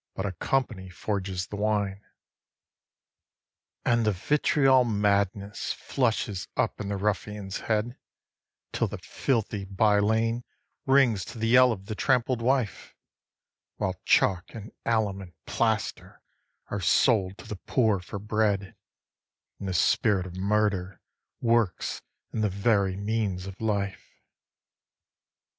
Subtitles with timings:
[0.16, 2.00] –but a company forges the wine.
[3.84, 3.92] 10.
[3.98, 7.98] And the vitriol madness flushes up in the ruffian's head,
[8.72, 10.42] Till the filthy by lane
[10.86, 12.94] rings to the yell of the trampled wife,
[13.76, 16.22] While chalk and alum and plaster
[16.70, 18.74] are sold to the poor for bread,
[19.58, 21.02] And the spirit of murder
[21.42, 22.00] works
[22.32, 24.22] in the very means of life.